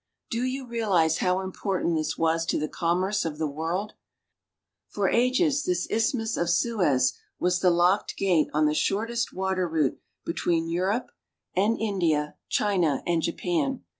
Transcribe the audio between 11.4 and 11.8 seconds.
no AFRICA and